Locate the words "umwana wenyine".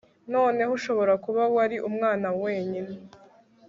1.89-2.93